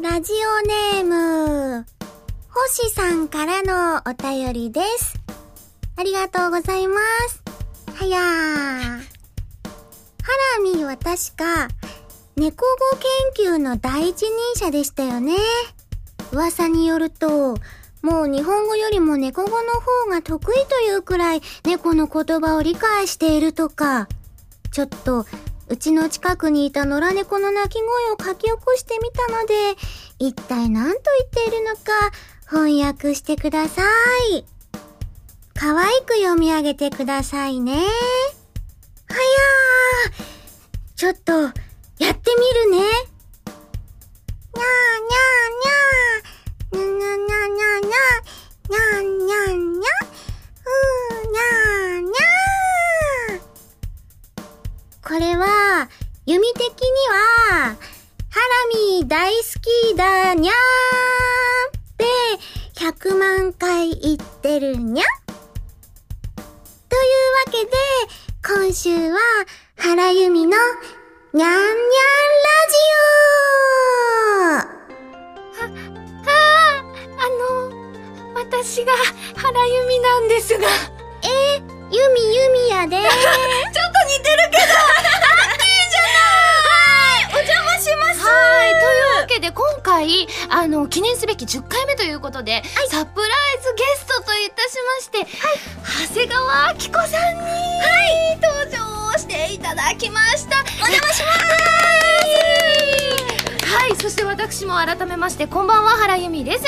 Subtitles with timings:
[0.00, 1.86] ラジオネーム、
[2.48, 5.14] 星さんからのお便りです。
[5.96, 6.98] ありがとうございま
[7.28, 7.42] す。
[7.94, 8.22] はやー。
[8.22, 9.02] ハ
[10.56, 11.68] ラミーは確か、
[12.36, 12.96] 猫語
[13.36, 15.36] 研究の第一人者でしたよね。
[16.32, 17.56] 噂によると、
[18.00, 24.08] もう日本語よりも猫語の方が得意というくらい猫の言葉を理解しているとか。
[24.72, 25.26] ちょっと、
[25.72, 29.54] うちの近くにいた野良猫の鳴き声を書き起こしてみたので、
[30.18, 31.00] 一体何と
[31.34, 31.80] 言っているのか
[32.46, 33.82] 翻訳してくださ
[34.36, 34.44] い。
[35.54, 37.72] 可愛く読み上げてくださいね。
[37.72, 37.88] はやー。
[40.94, 41.62] ちょっと、やって
[41.96, 42.76] みるね。
[42.76, 46.86] にゃーにゃーにゃー。
[46.86, 48.08] にゃにゃにゃにゃにゃにゃ。
[48.68, 49.90] にゃんにゃんにゃ。
[50.04, 52.31] うーにゃーにゃー。
[55.12, 55.90] これは、
[56.24, 56.88] 読み的に
[57.50, 57.76] は、ハラ
[58.96, 60.56] ミ大好きだにゃー
[61.76, 62.06] って
[62.82, 65.04] 100万回言ってるにゃ
[66.88, 67.72] というわけで、
[68.42, 69.20] 今週は、
[69.76, 70.58] 原由美の、にゃん
[71.34, 71.76] にゃんラジ
[77.18, 78.94] あの、私が
[79.36, 80.66] 原由美なんですが。
[80.66, 80.70] オ
[81.68, 82.96] え、ゆみゆみやで。
[82.96, 83.12] ちょっと
[84.08, 84.86] 似てるけど、ハ
[85.52, 86.18] ッピーじゃな
[87.20, 87.34] い。
[87.34, 88.26] お邪魔します。
[88.26, 93.30] はい、というわけで今回、あの、記念すべき10回目ということで、サプライ
[93.62, 95.26] ズゲストといたしまして、
[96.08, 100.64] 長谷川明子さんに、登場していただきました。
[100.82, 103.31] お邪魔します
[103.72, 106.64] はい、そして私も改めまして、こんばんは、原由美です。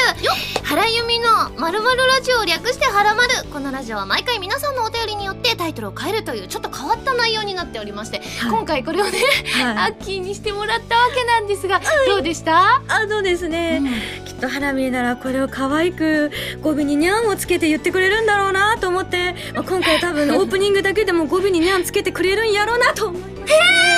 [0.64, 3.28] 原由美のまるまるラジオを略してはらまる。
[3.52, 9.18] このラジオは毎回皆さんのお便りによってタイトルを変えるというちょっと変わった内容になっておりまして、今回これをね、
[9.76, 13.82] アッキーにしてもらったわけなんですが、どうでした、あのですね、
[14.24, 23.34] きっとハラミーならこれを可愛く語尾にニャンをつけて言ってくれるんだろうなと思って、まあ今回多分 オープニングだけでも語尾にニャンつけてくれるんやろうなと思います。
[23.34, 23.93] はい、ここから嘘アッ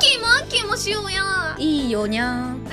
[0.00, 1.54] キーもアッキーもしようや。
[1.58, 2.66] いいよニャン。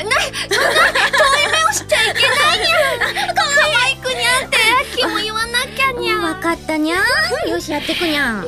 [1.74, 3.36] しちゃいけないにゃん。
[3.36, 3.44] 可
[3.86, 4.58] 愛くにゃんって。
[4.96, 6.18] キーも言わなきゃにゃ。
[6.20, 7.50] んわかったにゃん。
[7.50, 8.44] よし、やってくにゃん。
[8.44, 8.48] ね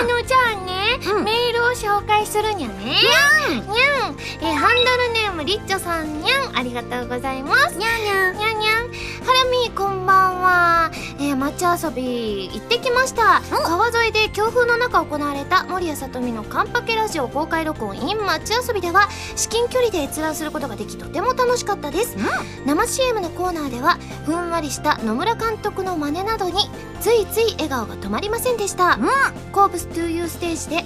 [0.00, 1.24] あのじゃあね、うん。
[1.24, 2.74] メールを紹介するにゃね。
[2.84, 3.60] にゃん。
[3.60, 6.22] にゃん、えーハンドルネームリッチョさん。
[6.22, 6.56] にゃん。
[6.56, 7.76] ありがとうございます。
[7.76, 8.36] にゃんにゃん。
[8.38, 8.86] にゃんにゃん
[9.26, 13.42] ハラミこんばんは、えー、街遊び行ってきました。
[13.50, 22.16] 川沿いで強風の中行われた守谷里美のカンパケラジオ公開録音 in 街遊びでは至近距離で閲覧することができとても楽しかったです、
[22.66, 26.70] 生 CM のコーナーではふんわりした野村監督の真似などに
[27.00, 28.96] ついつい笑顔が止まりませんでした、
[29.50, 30.84] コープス 2U ステージで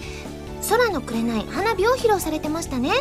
[0.71, 2.93] 空の紅花火を披露されてましたね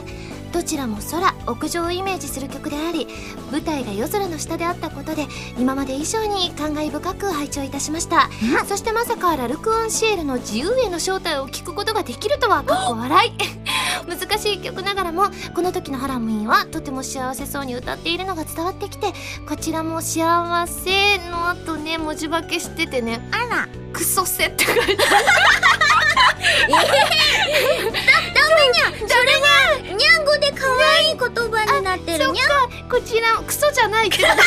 [0.52, 3.08] どちらも空屋上をイメージする曲であり
[3.52, 5.28] 舞台が夜空の下であったことで
[5.58, 8.30] 今まで以上に感慨深く拝聴いたしました、
[8.68, 13.32] そしてまさかラルク・アンシエルの自由への正体を聞くことができるとはかっこ笑い。
[14.08, 19.14] 難しい曲ながらもこの時のハラミーはとても幸せそうに歌っているのが伝わってきて
[19.48, 23.20] こちらも幸せの後ね文字化けしててね。
[23.32, 23.89] あら。
[24.00, 25.18] クソせって書いてダメ
[26.70, 26.88] にゃ。
[28.96, 30.68] それが、にゃん語で可
[30.98, 32.90] 愛い言葉になってるにゃん。
[32.90, 34.38] こちらクソじゃないって漢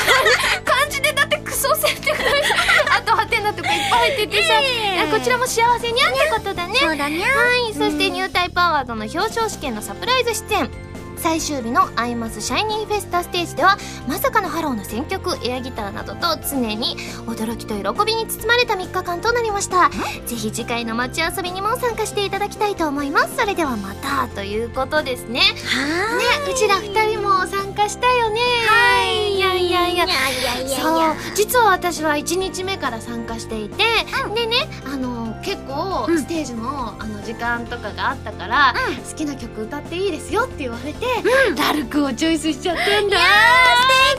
[0.89, 2.25] 字でだってクソせって書いて
[2.91, 4.55] あとハテナとかいっぱい入っててさ、
[5.05, 7.31] あこちらも幸せにゃんってことだねそうだにゃん。
[7.31, 10.71] はい、そしてニュータイプアワードの表彰式へのサプライズ出演
[11.19, 13.77] 最終日の「アイマスシャイニーフェスタステージでは
[14.09, 16.97] まさかのハローの選曲エアギターなどと常に
[17.27, 19.91] 驚きと喜びに包まれた3日間となりました。
[20.27, 23.37] ぜひ次回のマチアソビにも参加していただきたいと思います。
[23.37, 25.41] それではまたということですね。
[25.41, 25.43] ね
[26.51, 28.41] うちら2人も参加したよね。
[28.67, 30.79] はいいやいやいやいやいやいや。
[30.79, 31.15] いそうや。
[31.35, 33.85] 実は私は1日目から参加していて、
[34.35, 36.19] でねあの結構うん。
[36.19, 38.75] ステージの,、あの時間とかがあったから、
[39.09, 41.07] 好きな曲歌っていいですよって言われて、
[41.57, 43.17] ラルクをチョイスしちゃったんだ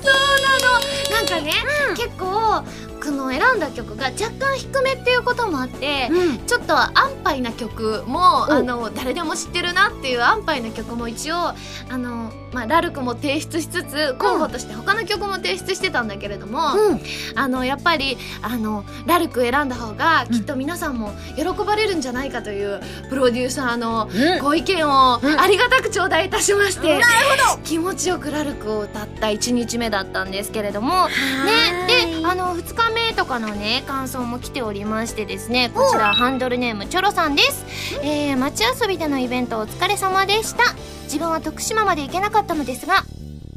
[0.02, 0.80] そうなの。
[1.10, 1.54] なんかね、
[1.96, 2.64] 結構
[3.04, 6.38] この選んだ曲が若干低めっていうこともあって、うん。
[6.46, 11.56] ちょっと安牌な曲もおあの誰でも知ってるなっていう安牌な曲も一応あ
[11.92, 17.02] の、まあ、ラルクも提出しつつ候補として他の曲も提出してたんだけれども、うん。
[17.36, 22.80] あのやっぱりあのラルク選んだ方がきっと皆さんも喜ばれるんじゃないかという
[23.10, 27.04] プロデューサーのうんご意見をうんありがたく頂戴いたしまして、なる
[27.50, 27.64] ほど。
[27.64, 37.66] 気持ちよくラルクを歌った1日目だったんですけれどもね、でであの2日目とかのね感想も来ておりましてですねこちらハンドルネームチョロさんです、
[38.04, 40.64] えー、街遊びでのイベントお疲れ様でした。
[41.04, 43.04] 自分は徳島まで行けなかったのですが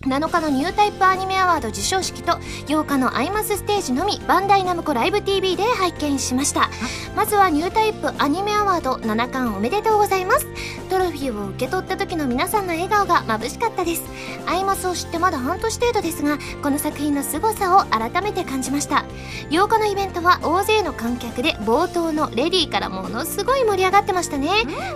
[0.07, 2.35] 7日のニュータイプアニメアワード授賞式と
[2.69, 6.71] 8日のアイマスステージのみバンダイナムコライブ TV で拝見しました。
[7.17, 10.47] まずはニュータイプアニメアワード7冠おめでとうございます。
[10.89, 14.05] トロフィーを受け取った時の皆さんの笑顔が眩しかったです。
[14.47, 19.05] アイマスを知ってまだ半年程度ですがこの作品の凄さを改めて感じました。
[19.51, 24.51] 8日のイベントは大勢の観客で冒頭のレディーからものすごい盛り上がってましたね。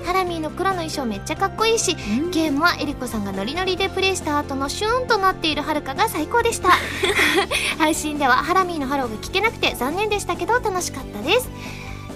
[0.05, 1.97] ハラミーの黒の衣装めっちゃかっこいいし
[2.31, 6.71] ゲームはエリコさんがノリノリでプレイした後のシューンとなっているはるかが最高でした。
[7.79, 11.49] 配信ではハラミーのハローが聞けなくて残念でしたけど楽しかったです。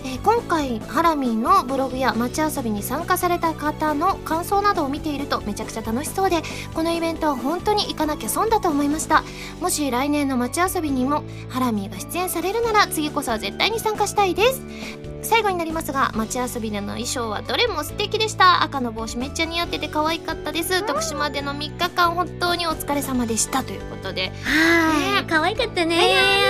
[0.05, 6.43] えー今回ハラミーのブログやマチアソビに参加された方の感想などを見ているとめちゃくちゃ楽しそうで
[6.75, 9.25] このイベントは本当に行かなきゃ損だと思いました。
[9.61, 18.63] もし来年のマチアソビにもハラミーが出演されるなら次こそは絶対に参加したいです最後になりますがマチアソビでの衣装はどれも素敵でした。
[18.63, 20.83] 赤の帽子めっちゃ似合ってて可愛かったです。
[20.85, 23.63] 徳島での3日間本当にお疲れ様でした。
[23.63, 24.33] ということで。
[24.45, 25.25] はい。
[25.27, 25.99] 可愛かったね。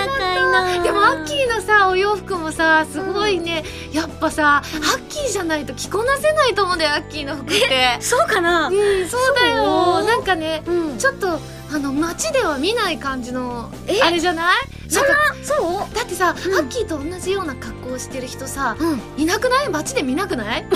[0.07, 0.35] 赤
[0.75, 0.83] いの。
[0.83, 7.97] でもアッキーのさお洋服もさすごいね、やっぱさ、アッキーじゃないと着こなせないと思うんだよアッキーの服って。
[8.01, 8.69] そうかな。
[8.69, 10.03] うんそうだよ。
[10.05, 10.99] なんかねうん。
[10.99, 11.39] ちょっと
[11.75, 14.01] あの街では見ない感じのえ？
[14.01, 14.55] あれじゃない？
[14.89, 15.15] そんな？
[15.43, 15.95] そう？
[15.95, 16.55] だってさ、うん。
[16.55, 19.01] アッキーと同じような格好をしてる人さうん。
[19.17, 19.69] いなくない？
[19.71, 20.67] 街で見なくない？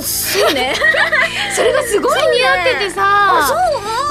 [0.00, 0.74] そうね。
[1.54, 3.02] それがすごい似合っててさ。
[3.04, 3.58] あそう？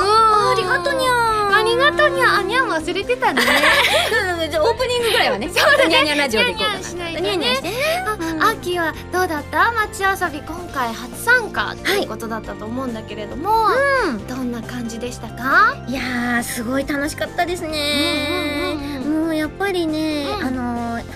[0.06, 0.52] うん。
[0.52, 3.42] ありがとにゃんありがとにゃあにゃん忘れてたね。
[4.52, 5.50] じゃあオープニングぐらいはね。
[5.50, 5.90] そうだね。
[5.90, 7.36] ニャンニャンラジオでいこうかなね。
[7.36, 7.76] ニャンニャンしてね。
[8.06, 8.44] あうん。
[8.44, 9.72] アッキーはどうだった？
[9.72, 13.68] 街遊び今回初参加ということだったと思うんだけれども、
[14.08, 14.28] うん。
[14.28, 15.84] どんな感じでしたか？
[15.88, 19.00] いやーすごい楽しかったですね。
[19.06, 20.48] もうやっぱりね、うん。
[20.48, 20.64] あの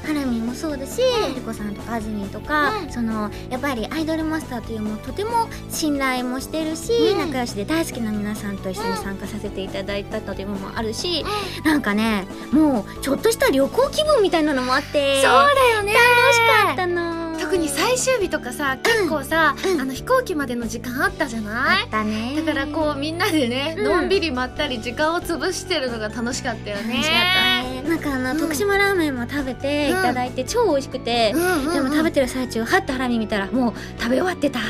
[0.05, 1.31] ハラミもそうだし、うん。
[1.31, 2.91] エリコさんとかあずみんとか、うん。
[2.91, 7.17] そのやっぱりアイドルマスターというもうとても信頼もしてるし、うん。
[7.19, 11.25] 仲良しで大好きな皆さんと一緒に参加させていただいたというのもあるし、
[11.63, 15.21] なんかねもうちょっとした旅行気分みたいなのもあって。
[15.21, 19.81] そうだよね楽しかったな特に最終日とかさ結構さ、うん。
[19.81, 21.83] あの飛行機までの時間あったじゃない？
[21.83, 22.41] あったね。
[22.43, 23.83] だからこうみんなでね、うん。
[23.83, 26.93] のんびりまったり時間を潰してるのが楽しかったよね。
[26.93, 27.19] 楽しかっ
[27.63, 27.83] たね。
[27.89, 28.39] なんかあの、うん。
[28.39, 34.59] 徳島ラーメンも食べていただいて、超美味しくて、でも食べてる最中はってハラミ見たらもう食べ終わってた。
[34.59, 34.67] そう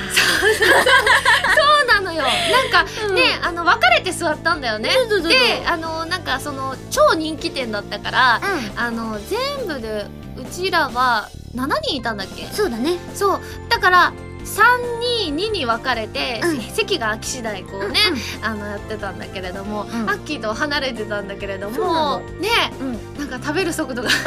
[0.70, 1.73] な
[2.04, 2.24] のよ。
[2.24, 3.16] なんかうん。
[3.16, 4.92] ね、あの別れて座ったんだよね。
[4.92, 8.42] そうそうそうそうであのなんかその超人気店だったからう
[8.76, 10.06] あの全部で
[10.38, 12.46] うちらは7人いたんだっけ？
[12.46, 12.98] んそうだね。
[13.16, 13.42] そう。
[13.70, 14.14] だから
[14.44, 16.62] 322に分かれて、うん。
[16.62, 18.00] 席が空き次第こうね、
[18.42, 19.88] うんあのやってたんだけれども、ん。
[20.10, 22.50] アッキーとは離れてたんだけれどもね
[22.80, 23.18] うん。
[23.30, 24.20] なんか食べる速度が いや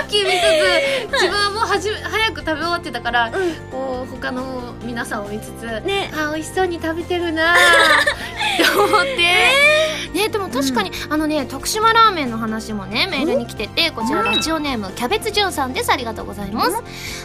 [0.00, 3.30] アッキー見つつ自分はもうはじめ早く食べ終わってたから、
[3.70, 6.10] こう他の皆さんを見つつ、ね。
[6.14, 10.28] あー美味しそうに食べてるなー って思って、ね。
[10.30, 14.26] でも確かに、あのね徳島ラーメンの話もねメールに来ててこちらうん。
[14.26, 15.90] ラジオネームキャベツじゅんさんです。
[15.92, 16.72] ありがとうございます、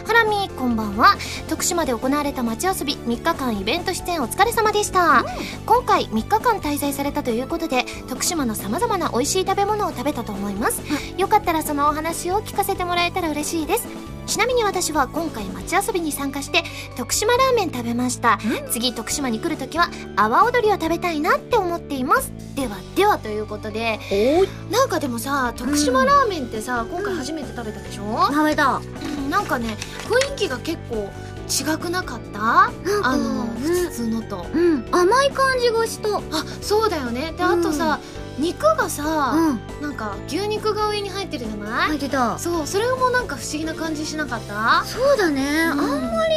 [0.06, 1.16] ハラミこんばんは。
[1.48, 5.24] 徳島で行われた街遊び3日間イベント出演お疲れ様でした、
[5.66, 10.80] 今回3日間滞在されたということで徳島のさまざまな美味しい食べ物を食べたと思います、
[11.18, 13.88] よかったらそのお話を聞かせてもらえたら嬉しいです。
[14.26, 16.62] ちなみに私は今回街遊びに参加して
[16.96, 18.38] 徳島ラーメン食べました。
[18.70, 22.32] 次徳島に来るときは阿波踊りを食べたいなって思っています。
[22.54, 24.00] ではではということで
[24.70, 28.76] なんかでもさ徳島ラーメンってさ、今回初めて食べたでしょ、食べた。
[28.76, 29.76] うんなんかね
[30.08, 31.10] 雰囲気が結構
[31.48, 32.70] 違くなかった？
[33.02, 34.46] あの普通のと。
[34.54, 34.86] うん。
[34.90, 36.08] 甘い感じがした。
[36.16, 36.22] あ
[36.60, 37.32] そうだよね。
[37.36, 37.98] であとさ、
[38.38, 39.82] 肉がさ、うん。
[39.82, 42.38] なんか牛肉が上に入ってるじゃない、入ってた。
[42.38, 44.84] そうそれもなんか不思議な感じしなかった？
[44.86, 45.80] そうだね、うん。
[45.80, 46.34] あんまり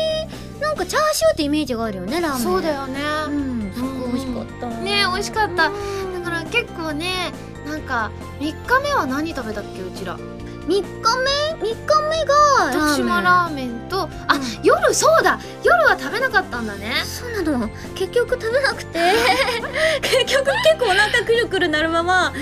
[0.62, 2.42] なんかチャーシューってイメージがあるよねラーメン。
[2.44, 3.72] そうだよね、うん。
[3.74, 4.68] すごい美味しかった。
[4.68, 5.68] ね美味しかった。
[5.68, 7.32] うんだから結構ね
[7.66, 10.18] なんか3日目は何食べたっけうちら？
[10.68, 10.92] 3日目
[11.58, 14.42] ？3日目が徳島ラーメンとあ、うん。
[14.64, 15.40] 夜そうだ！
[15.64, 16.92] 夜は食べなかったんだね。
[17.06, 17.70] そうなの。
[17.96, 19.00] 結局食べなくて。
[20.02, 22.34] 結局結構お腹くるくるなるまま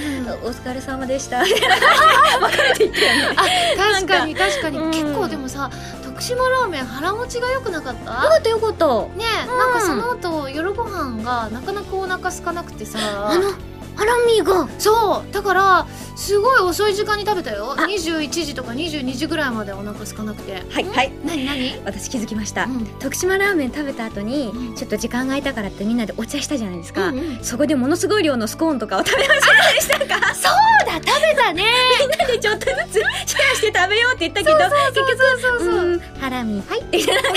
[0.44, 1.40] お疲れ様でした。
[1.46, 3.36] 別れていったよね。
[3.38, 4.92] あ確かに確かに、うん。
[4.92, 5.70] 結構でもさ
[6.04, 8.12] 徳島ラーメン腹持ちが良くなかった？
[8.12, 8.86] よかったよかった。
[8.88, 12.98] ねえ、なんかその後夜ご飯がなかなかお腹空かなくてさ。
[13.30, 13.52] あの
[13.96, 14.68] ハラミが。
[14.78, 15.34] そう。
[15.34, 17.76] だからすごい遅い時間に食べたよ。
[17.78, 20.64] 21時とか22時ぐらいまでお腹空かなくて。
[20.70, 21.12] はいはい。
[21.26, 21.46] 何？
[21.46, 21.82] 何？
[21.86, 22.86] 私気づきました、うん。
[23.00, 24.76] 徳島ラーメン食べた後に、うん。
[24.76, 27.44] ちょっと時間が空いたからってみんなでお茶したじゃないですか、うんうん。
[27.44, 29.96] そこでものすごい量のスコーンとかを食べ始めたりした
[30.36, 31.64] そうだ食べたね。
[32.00, 35.86] みんなでちょっとずつシェアして食べようって言ったけど結局そうそうそう。
[35.92, 37.30] うんハラミはいってなんか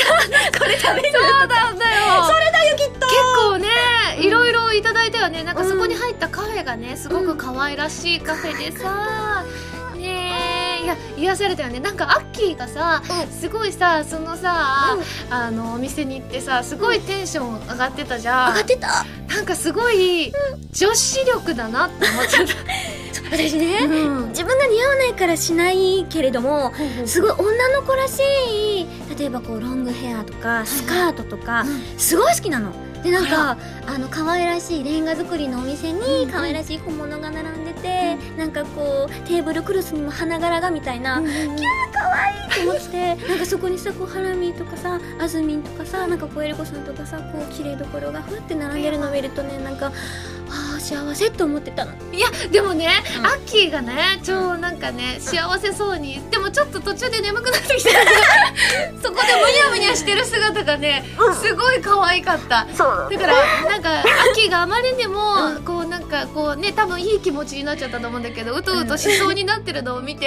[0.59, 2.25] これ食べるそうなんだよ。
[2.25, 3.07] それだよきっと。
[3.07, 3.69] 結構ね
[4.21, 5.45] いろいろいただいたよね。
[5.45, 9.45] なんかそこに入ったカフェがねすごく可愛らしいカフェでさ、
[9.97, 11.81] ねえいや癒されたよね。
[11.81, 13.03] なんかアッキーがさ、
[13.41, 14.97] すごいさそのさ、
[15.31, 19.05] あのお店に行ってさすごいテンション上がってたじゃん、上がってた。
[19.29, 20.33] なんかすごい
[20.73, 22.47] 女子力だなって思っちゃっ
[23.31, 23.89] 私ね、た、う
[24.27, 26.73] ん、自分が似合わないからしないけれども
[27.05, 28.87] すごい女の子らしい
[29.19, 31.65] 例えばこうロングヘアとかスカートとか、
[31.99, 32.73] すごい好きなの。
[33.03, 41.57] でなんかあの可愛らしいレンガ作りのお店に可愛らしい小物が並んでて、なんかこうテーブルクロスにも花柄がみたいな、キャー
[41.93, 49.93] 可愛いと思ってなんかそこにさこうハラミーとかさあずみんとかさなんかこうエリコさんとかさこう綺麗どころがふわって並んでるのを見るとねなんか
[50.51, 51.93] ああ幸せって思ってたの。
[52.13, 53.27] いやでもね、うん。
[53.27, 57.91] アッキーがね超なんかね幸せそうにでもちょっと途中で眠くなってきて
[59.03, 61.05] そこでむにゃむにゃしてる姿がね、
[61.43, 62.65] すごい可愛かった。
[62.65, 63.35] だから
[63.69, 70.27] なんかアッキーがあまりにもこうなんかこうね多分いい気持ちになっちゃったと思うんだけどうとうとしそうになってるのを見て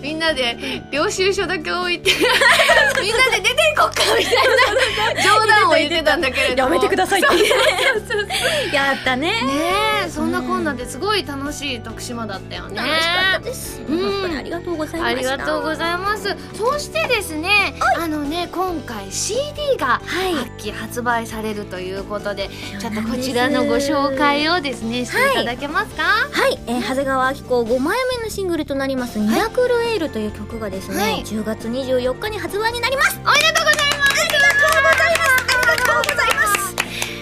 [0.00, 2.10] みんなで領収書だけ置いて
[3.00, 6.74] みんなで出ていこっかみたいな 冗談を言ってたんだけれども。
[6.74, 7.20] やめてください。
[7.20, 7.36] って
[8.74, 9.30] やったね。
[9.42, 12.76] ねえそんなこんなですごい楽しい徳島だったよね。
[12.76, 13.80] 楽しかったです。
[13.88, 13.98] うん。
[14.12, 15.20] 本当にありがとうございまあした。
[15.32, 16.36] りがとうございます。
[16.54, 20.34] そしてですねあのね今回 CD がはい。
[20.58, 22.48] 秋発売されるということで
[22.80, 26.02] ちょっとこちらのご紹介をですねしていただけますか？
[26.02, 31.22] はい、えー、長谷川明子5枚目のシングルとなります「ミラクルエール」という曲がですね、はい。
[31.24, 33.20] 10月24日に発売になります。
[33.24, 34.22] おめでとうございます。
[34.22, 35.40] ありがとうございます。
[35.40, 36.50] ありがとうございます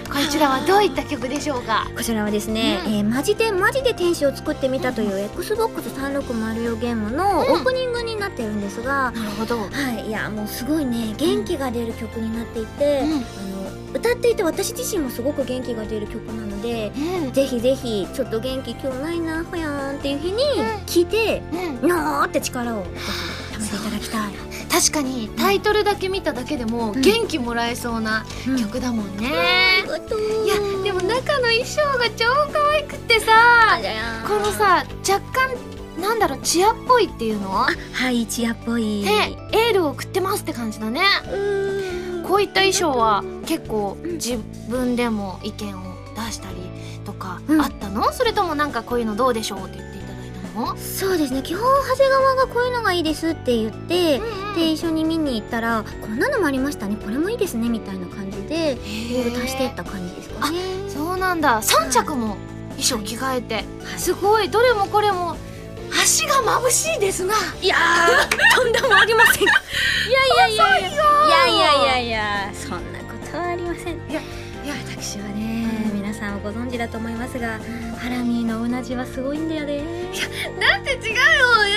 [0.09, 1.87] こちらはどういった曲でしょうか？
[1.97, 2.92] こちらはですね、うん。
[2.92, 9.59] えーマジでマジで天使を作ってみたという XBOX360 ゲームのオープニングになってるんですが、なるほど。
[9.59, 9.66] は
[10.04, 10.09] い。
[10.09, 13.48] いやもうすごいね元気が出る曲になっていて、うん
[13.95, 16.92] 歌っていて私自身もすごく元気が出る曲なので
[17.25, 17.33] うん。
[17.33, 20.42] ぜひぜひちょっと元気今日ないなほやーんっていう日に
[20.87, 21.42] 聴いて、
[21.83, 21.88] うん。
[21.88, 24.33] のーって力をぜひ貯めていただきたい、
[24.71, 27.00] 確かにタイトルだけ見ただけでもん。
[27.00, 28.25] 元気もらえそうな
[28.59, 29.30] 曲だもんね、
[29.80, 30.21] ありがとう。
[30.45, 30.54] いや
[30.85, 33.80] でも中の衣装が超可愛くてさ
[34.26, 35.57] このさ若干
[36.00, 37.50] なんだろうチアっぽいっていうの？
[37.50, 39.02] はいチアっぽい。
[39.02, 39.11] で
[39.52, 41.00] エールを送ってますって感じだね。
[41.25, 41.98] うーん
[42.28, 44.37] こういった衣装は結構自
[44.68, 46.56] 分でも意見を出したり
[47.06, 47.61] とかうん。
[47.62, 50.76] あったの、それともなんかこういうのどうでしょうって言っていただいたの？
[50.76, 51.42] そうですね。
[51.42, 54.20] 基本長谷川がこういうのがいいですって言って、
[54.54, 56.97] で一緒に見に行ったらこんなのもありましたね。
[56.97, 60.58] これもいいですねみたいな感じでいろいろ足していった感じですかね。
[60.88, 61.62] そうなんだ。
[61.62, 62.37] 3着も
[62.76, 63.64] 衣装着替えて、
[63.97, 64.50] すごい。
[64.50, 65.37] どれもこれも
[65.92, 69.42] 足が眩しいですないやーとんでもありません。
[69.45, 69.52] いや
[70.49, 70.88] いやいやいや。
[70.88, 70.92] い
[71.30, 72.50] やいやいやいや。
[72.54, 72.88] そん
[76.28, 77.58] さんはご存知だと思いますが
[77.99, 79.82] ハラミーのうなじはすごいんだよね。
[80.61, 81.18] なんて違うよ。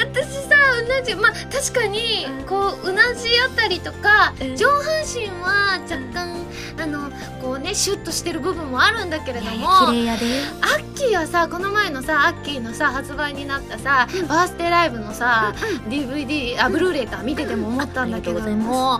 [0.01, 2.45] 私さうなじまあ確かにうん。
[2.45, 4.55] こううなじあたりとか、うん。
[4.55, 6.41] 上半身は若干
[6.77, 9.51] あのこうねシュッとしてる部分もあるんだけれども
[9.87, 10.25] 綺麗やで。
[10.61, 15.53] アッキーはさこの前のさアッキーのさ発売になったさ、バースデーライブのさ、
[15.87, 18.99] DVD あブルーレイか見てても思ったんだけどありがとうご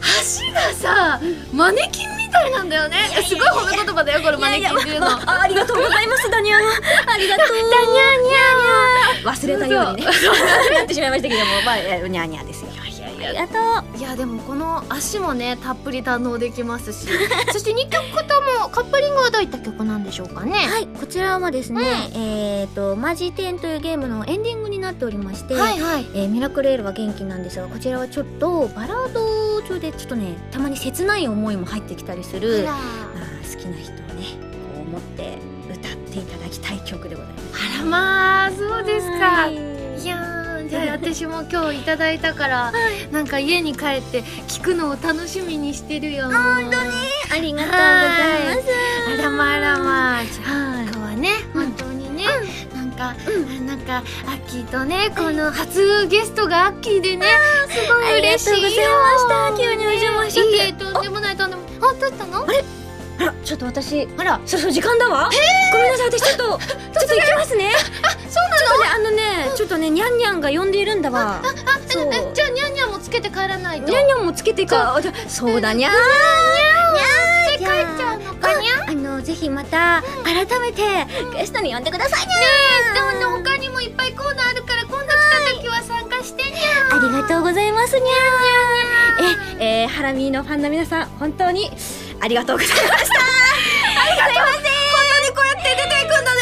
[0.00, 1.20] ざいも足がさ
[1.52, 2.96] マネキンみたいなんだよね。
[3.26, 5.06] すごい褒め言葉だよこれマネキンっていうの。
[5.08, 6.58] あありがとうございますダニャー
[7.12, 7.46] ありがとう。
[7.48, 9.30] ダニャーニャ。
[9.30, 10.12] ー忘れたようにね。
[10.74, 12.68] や ってしまいましたけどもまあえーニャーニャーですよ。
[12.80, 12.85] あ
[13.32, 13.54] りがと
[13.94, 13.98] う。
[13.98, 17.08] いやでもこの足もねたっぷり堪能できますし。
[17.52, 20.52] そして2曲ともカップリングはどういった曲なんでしょうかね。
[20.52, 26.06] はいこちらはですね、えっ、とマジテンというゲームのエンディングになっておりまして、はいはい。
[26.14, 32.76] えーミラクルエールは元気なんですがこちらはちょっとバラード調でちょっとねたまに切ない思いも入ってきたりするまあ、
[33.42, 34.36] 好きな人をね
[34.74, 35.38] こう思って
[35.72, 37.76] 歌っていただきたい曲でございます。
[37.76, 39.26] あらまあそうですか。
[39.26, 40.02] はい。
[40.02, 42.72] いやーじゃあ私も今日いただいたから、
[43.10, 46.24] なんか家に帰って聞くのを楽しみにしてるよ。
[46.24, 46.90] 本当に？
[47.32, 47.94] ありがとうござ
[48.42, 48.68] います。
[49.18, 50.24] あらまあらまあ。
[50.24, 50.86] じゃあはい。
[50.86, 52.24] 今日はね本当にね、
[52.74, 53.14] なんか、あ
[53.64, 57.26] なんかアッキーとねこの初ゲストがアッキーでね
[57.68, 58.18] すごい。
[58.20, 58.66] 嬉しいよ。
[58.66, 59.62] ありがとうございました。
[59.62, 60.50] 急にお邪魔しちゃって。
[60.52, 61.72] いいえとんでもないとんでもない。
[61.78, 62.44] あどうしたの？
[62.44, 62.64] あれ？
[63.18, 65.30] あらちょっと私あらそろそろ時間だわ。
[65.72, 66.58] ごめんなさい私ちょっとちょっ
[67.08, 67.72] と行きますね。
[68.28, 68.82] そうなの？
[68.82, 69.10] ねあの
[69.50, 71.42] ねちょっとねニャンニャンが呼んでいるんだわ。
[71.88, 72.10] そう。
[72.12, 73.88] えじゃあニャンニャンもつけて帰らないと。
[73.88, 75.60] ニャンニャンもつけていかそう。
[75.60, 75.92] だにゃー。
[77.58, 80.82] 帰っちゃうのかにゃあのぜひまた改めて
[81.34, 82.34] ゲストに呼んでくださいね。
[82.94, 89.58] でもね他にもいっぱいコーナーあるから今度来た時は参加してにゃありがとうございますにゃー。
[89.58, 91.70] え、えー、ハラミーのファンの皆さん本当に
[92.20, 93.20] ありがとうございました。
[93.20, 94.34] ありがとう。
[94.34, 96.40] ございます本当にこうやって出ていくんだね。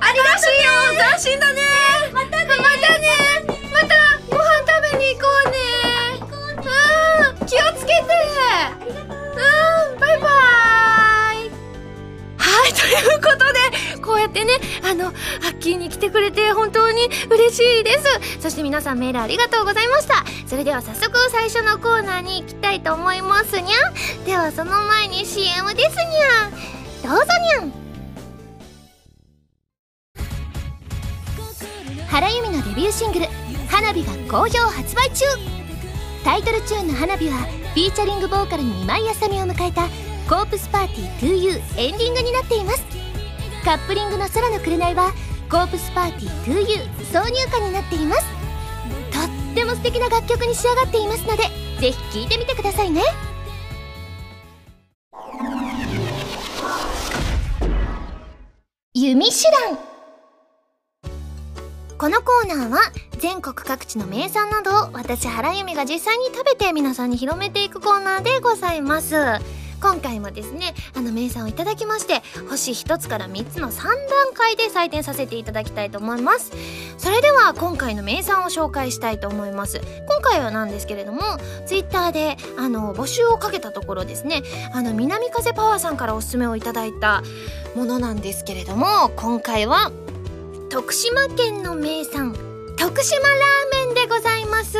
[0.00, 1.00] ありがとうよ。
[1.00, 1.60] 斬新だね。
[2.12, 2.56] またね。
[2.58, 2.98] また
[3.46, 3.53] ご
[14.82, 15.12] あのハ
[15.52, 18.40] ッキーに来てくれて本当に嬉しいです。
[18.40, 20.24] そして皆さんメールありがとうございました。
[20.46, 24.24] それでは早速最初のコーナーに行きたいと思いますにゃん。
[24.24, 26.50] ではその前に CM ですにゃん。
[27.02, 27.84] どうぞにゃん。
[32.08, 33.26] 原由美のデビューシングル
[33.68, 35.24] 「花火」が好評発売中。
[36.22, 37.38] タイトルチューンの「花火」は
[37.74, 39.88] フィーチャリングボーカルに今井あさみを迎えた
[40.28, 43.03] 「コープスパーティー 2U」エンディングになっています。
[43.64, 45.10] カップリングの「空の紅」は
[45.50, 48.26] 「コープスパーティー 2U」挿入歌になっています。
[49.10, 51.44] とっても素敵な楽曲に仕上がっていますので
[51.80, 53.02] ぜひ聴いてみてくださいね。
[58.92, 59.78] 弓手段。
[61.96, 62.80] このコーナーは
[63.18, 69.14] 全国各地の名産などを私原由美が実際に食べて皆さんに広めていくコーナーでございます。
[69.84, 76.52] 今回もですねあの名産をいただきまして星1つから3つの3段階で採点させていただきたいと思います。
[76.96, 79.82] それでは今回の名産を紹介したいと思います。
[80.08, 81.20] 今回はなんですけれども
[81.66, 87.22] ツイッターであの募集をかけたところですねあの南風パワーさんからおすすめをいただいた
[87.74, 89.92] ものなんですけれども今回は
[90.70, 92.34] 徳島県の名産
[92.78, 94.78] 徳島ラーメンでございます。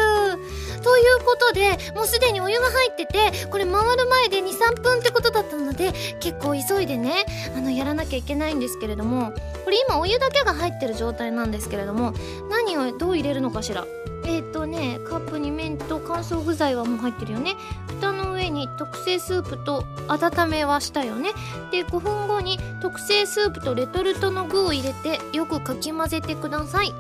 [0.84, 7.24] ということでもうすでにお湯が入っててこれ回る前で23分ってことだったので結構急いでね
[7.56, 9.32] あのやらなきゃいけないんですけれども
[9.64, 12.12] これ今お湯だけが入ってる状態なんですけれども
[12.50, 13.86] 何をどう入れるのかしら？
[14.26, 17.54] えっ、ー、とねカップに麺と乾燥具材はもう入ってるよね。
[17.88, 21.30] 蓋の上に特製スープと温めはしたよね。
[21.70, 26.92] で5分後に特製スープとレトルトの具を入れてよくかき混ぜてください。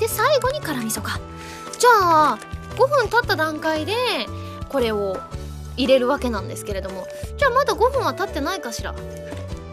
[0.00, 1.20] で最後に辛味噌か。
[1.78, 1.90] じゃ
[2.32, 2.38] あ
[2.76, 3.94] 5分経った段階で
[4.68, 5.16] これを
[5.76, 7.06] 入れるわけなんですけれども。
[7.36, 8.92] じゃあまだ5分は経ってないかしら。
[8.92, 8.98] ね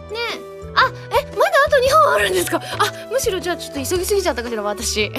[0.08, 0.52] え。
[0.74, 2.62] あえまだあと2本あるんですか？
[2.80, 5.08] あむしろじゃあちょっと急ぎすぎちゃったかしら私。
[5.08, 5.12] い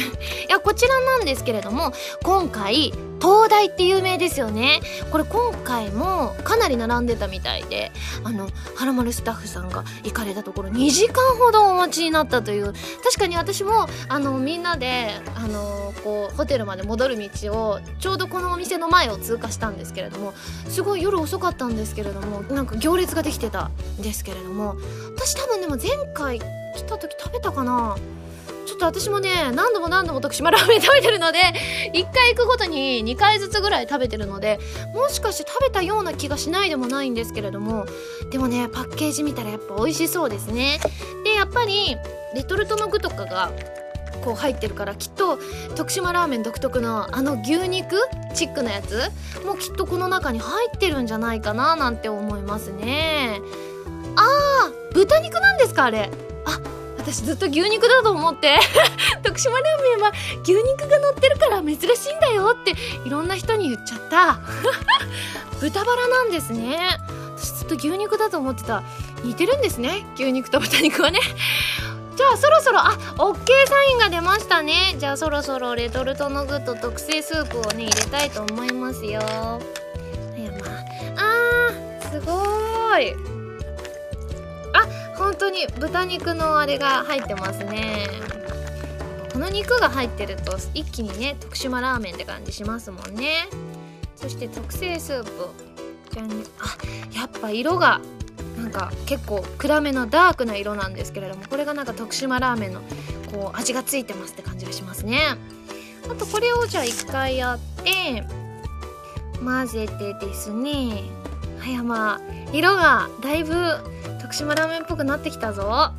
[0.49, 1.93] やこちらなんですけれども
[2.23, 4.81] 今回東大って有名ですよね。
[5.13, 7.93] これ今回もかなり並んでたみたいで
[8.25, 12.73] あのはらまるスタッフさんが行かれたところ2時間ほどお待ちになったという。
[13.05, 20.33] 確かに私もあのみんなであのこうホテルまで戻る道をちょうどこのお店の前を通過したんですけれども
[20.69, 24.77] すごい夜遅かったんですけれどもなんか行列ができてたんですけれども
[25.17, 26.45] 私多分でも前回来
[26.85, 27.97] た時食べたかな。
[28.73, 31.39] ちょっと私もね何度も何度も徳島ラーメン食べてるので
[31.93, 34.59] 1回行くごとに2回ずつぐらい食べてるので
[34.95, 37.85] もしかして食べたような気がしないでもないんですけれども
[38.31, 40.81] でもねパッケージ見たらやっぱ美味しそうですね。
[41.23, 41.97] でやっぱり
[42.35, 43.51] レトルトの具とかが
[44.25, 45.39] こう入ってるからきっと
[45.77, 47.97] 徳島ラーメン独特のあの牛肉
[48.35, 49.11] チックなやつ
[49.45, 53.39] もきっとこの中に入ってるんじゃないかななんて思いますね。
[54.17, 56.09] あー豚肉なんですかあれ。
[56.47, 56.59] あ
[57.03, 58.59] 私ずっと牛肉だと思って。
[59.23, 60.13] 徳島ラーメンは
[60.43, 64.39] 牛肉が乗ってるから珍しいんだよっていろんな人に言っちゃった。
[65.61, 66.79] 豚バラなんですね。
[67.37, 68.83] 私ずっと牛肉だと思ってた。
[69.25, 71.19] 似てるんですね牛肉と豚肉はね。
[72.17, 74.95] じゃあそろそろあオッケーサインが出ましたね。
[74.99, 79.11] じゃあそろそろレトルトの具と特製スープをね入れたいと思いますよ。
[79.11, 80.67] いやま
[81.17, 83.32] ああーすごい。
[85.33, 88.07] 本当に豚肉のあれが入ってますね。
[89.33, 93.49] この肉が入ってると一気にね徳島ラーメンって感じしますもんね。
[94.15, 95.31] そして特製スープ。
[96.11, 96.35] じゃんあ
[97.15, 98.03] やっぱ色が
[98.59, 102.83] なんか結構暗めのダークな色なんですけれどもこれがなんか徳島ラーメンの
[103.33, 105.19] こう味がついてますって感じがしますね。
[106.11, 108.23] あとこれをじゃあ一回やって
[109.43, 111.05] 混ぜてですね。
[111.59, 112.21] はいまあ
[112.53, 113.55] 色がだいぶ
[114.23, 115.63] 徳島ラーメンっぽくなってきたぞ。
[115.73, 115.95] あ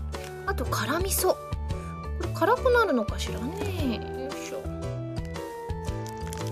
[0.56, 1.34] と辛味噌。
[1.34, 1.38] こ
[2.22, 3.96] れ辛くなるのかしらね。
[4.24, 4.62] よいしょ。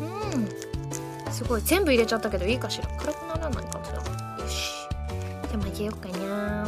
[0.02, 1.34] うん。
[1.34, 1.62] すごい。
[1.62, 2.88] 全部入れちゃったけどいいかしら。
[2.98, 3.96] 辛くならないかしら
[4.44, 4.88] よし。
[5.48, 6.68] じゃあまあけようかな。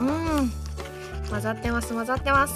[0.00, 0.52] うん。
[1.30, 2.54] 混ざってます混ざってます。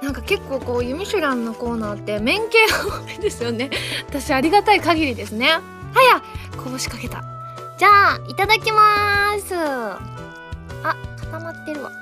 [0.00, 3.70] なんか結構こうユミシュランのコーナーって麺系が多いですよね。
[4.08, 5.48] 私ありがたい限りですね。
[5.48, 6.22] はや
[6.56, 7.33] こぼしかけた
[7.76, 9.54] じゃあいただきます。
[9.54, 11.90] あ固まってるわ。
[11.90, 11.92] い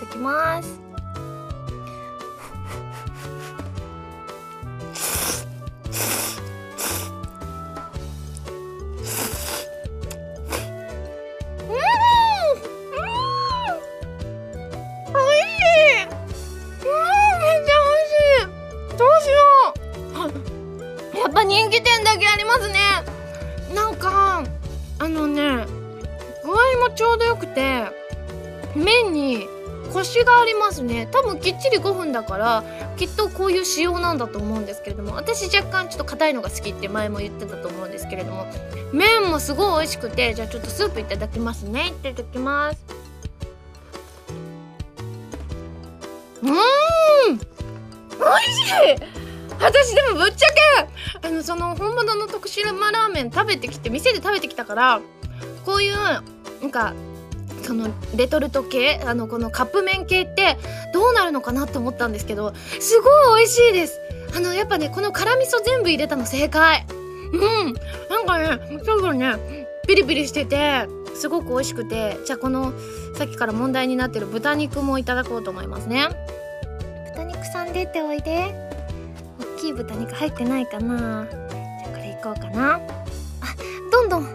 [0.00, 0.81] ただきます。
[25.02, 25.66] あのね
[26.44, 26.54] 具合
[26.88, 27.86] もちょうどよくて
[28.76, 29.48] 麺に
[29.92, 31.06] コシがありますね。
[31.12, 32.64] 多分きっちり5分だから
[32.96, 38.46] きっとこういう仕様なんだと思うんですけれども私若干ちょっと硬いのが好きって前も言ってたと思うんですけれども
[38.92, 41.88] 麺もすごい美味しくてじゃあちょっとスープいただきますね。
[41.88, 42.78] いただきます。
[46.42, 46.48] うん！
[46.48, 46.54] 美
[47.34, 49.21] 味しい！
[49.60, 50.46] 私でもぶっちゃ
[51.20, 55.00] けあのその本物の徳島ラーメン食べてきて店で食べてきたから
[55.64, 56.94] こういうなんか
[57.62, 60.58] そのレトルト系あのこのカップ麺系って
[60.92, 64.00] どうなるのかなって思ったんですけどすごい美味しいです。
[64.34, 66.84] あのやっぱねこの辛味噌全部入れたの正解。
[67.32, 67.74] うん。
[68.10, 69.34] なんかね多分ね
[69.86, 72.72] ピリピリしててすごく美味しくてじゃあこの
[73.16, 76.08] さっきから問題になってる豚肉もいただこうと思いますね。
[77.14, 78.54] 豚肉さん出ておいで。
[79.62, 81.26] きい豚肉入ってないかな。
[81.30, 81.48] じゃ
[81.86, 82.74] あこれいこうかな。
[82.74, 82.80] あ
[83.92, 84.22] どんどん。
[84.22, 84.32] うん。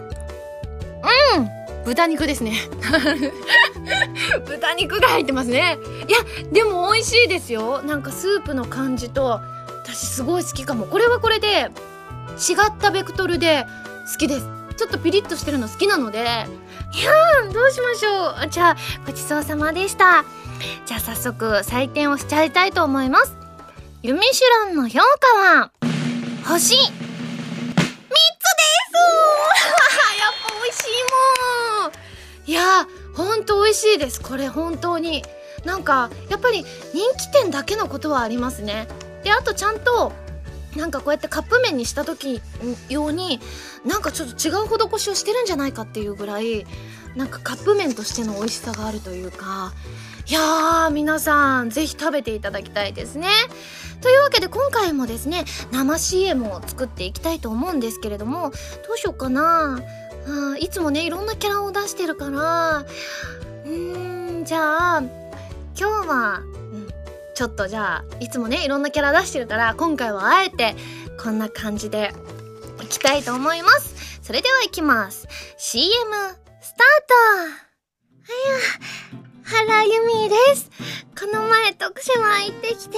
[1.84, 2.54] 豚肉ですね。
[4.46, 5.78] 豚肉が入ってますね。
[6.08, 6.18] いや
[6.50, 7.82] でも美味しいですよ。
[7.82, 9.40] なんかスープの感じと
[9.84, 10.86] 私すごい好きかも。
[10.86, 13.66] これはこれで違ったベクトルで
[14.10, 14.48] 好きです。
[14.76, 16.46] ちょっとピリッとしてるの好きなので。
[16.94, 18.48] いやーどうしましょう。
[18.48, 20.24] じゃあごちそうさまでした。
[20.86, 23.47] じゃあ早速採点をしちゃいたいと思います
[24.00, 25.72] ユミシュランの評価は、
[26.46, 26.86] 星、3つです
[30.16, 31.02] やっぱ美味しい
[31.82, 31.92] もん
[32.46, 34.20] いやほんと美味しいです。
[34.20, 35.24] これ本当に。
[35.64, 38.86] なんか、やっぱり人気店だけのことはありますね。
[39.24, 40.12] で、あとちゃんと、
[40.76, 42.40] なんかこうやってカップ麺にした時
[42.88, 43.40] 用に
[43.84, 46.66] なんかちょっと違う施しをしてるんじゃないかっていうぐらい
[47.16, 49.72] なんかカップ麺としての美味しさがあるというか
[50.28, 53.28] いやー皆さんぜひ食べていただきたいですね。
[54.02, 58.50] というわけで今回もですね生 CM を作っていきたいと思うんですけれども
[58.86, 59.80] どうしようかな。
[60.26, 62.84] あいつもねいろんなキャラを出してるから。
[63.64, 65.02] うーんじゃあ
[65.78, 66.42] 今日は、う
[66.76, 66.88] ん、
[67.34, 70.76] ちょっとじゃあいつもねいろんなキャラ出してるから今回はあえて
[71.22, 72.12] こんな感じで
[72.82, 74.20] いきたいと思います。
[74.22, 75.26] それではいきます。
[75.56, 75.90] CM
[76.60, 77.14] スタート。
[78.30, 80.70] はや原由美です。
[81.18, 82.96] この前徳島行ってきて、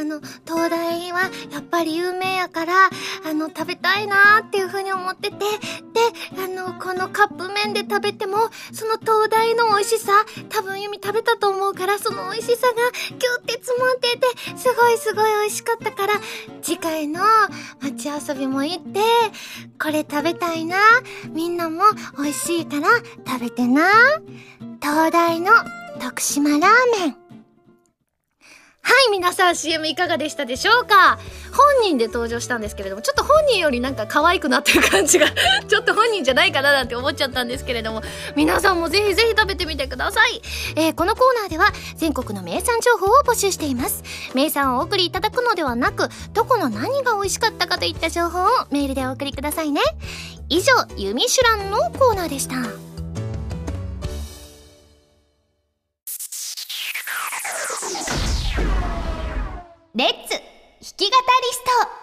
[0.00, 2.72] あの、東大はやっぱり有名やから、
[3.26, 5.44] あの、食べたいなーっていう風に思ってて、で、
[6.42, 8.38] あの、このカップ麺で食べても、
[8.72, 10.12] その東大の美味しさ、
[10.48, 12.74] 多分由美食べたと思うから、その美味しさが
[13.10, 16.14] ギュって詰まってて、すごいすごい美味しかったから、
[16.62, 17.20] 次回の
[17.82, 19.00] 街遊びも行って、
[19.78, 20.78] これ食べたいな。
[21.32, 21.82] みんなも
[22.16, 22.88] 美味しいから
[23.26, 23.90] 食べてな。
[24.80, 25.52] 東大の
[26.00, 26.60] 徳島ラー
[26.98, 27.21] メン。
[28.84, 31.18] はい、皆さん CM いかがでしたでしょうか？
[31.52, 35.26] 本人で登場したんですけれども、ちょっと本人よりなんか可愛くなってる感じが
[35.68, 38.02] ちょっと本人じゃないかななんて思っちゃったんですけれども、
[38.36, 40.42] 皆さんもぜひぜひ食べてみてください。
[40.76, 44.02] えー、このコーナーでは全国の名産情報を募集しています。
[44.34, 49.80] 名産をお送りいただくのではなく、どこの何が美味しかったかといった情報をメールでお送りくださいね。
[50.48, 52.91] 以上、ユミシュランのコーナーでした。
[59.94, 60.40] レッツ弾
[60.80, 61.20] き語り
[61.52, 62.02] スト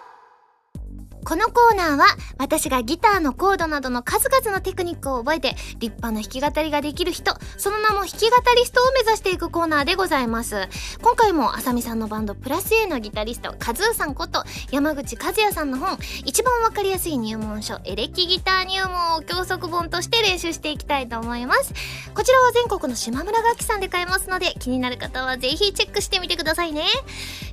[1.26, 2.06] このコーナーは
[2.38, 10.68] 私がギターのコードなどの数々のテクニックを覚えて立派な弾き語りができる人、その名も弾き語りストを目指していくコーナーでございます。
[11.02, 21.74] 今回もあさみさんのバンドプラス A のギタリスト、カズーさんこと山口和也さんの本、一番わかりやすい入門書、エレキギター入門を教則本として練習していきたいと思います。
[22.16, 26.86] こちらは全国の島村楽器さんで買えますので気になる方はぜひチェックしてみてくださいね。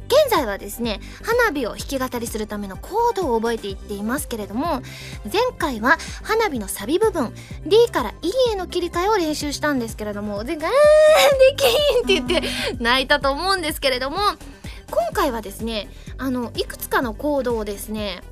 [0.07, 4.83] 現在はですね、花火を弾き語りするためのコードを覚えていっていますけれども、
[5.25, 7.35] 前回は花火のサビ部分、
[7.67, 14.19] D から E への切り替えを練習したんですけれども、前回、あーできんって言って泣いたと思うんですけれども、
[14.91, 15.89] 今回はですね、
[16.19, 18.23] あの、いくつかのコードをですね、